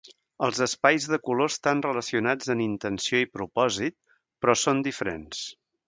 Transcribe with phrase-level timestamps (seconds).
[0.45, 3.99] Els espais de color estan relacionats en intenció i propòsit,
[4.43, 5.51] però són diferents.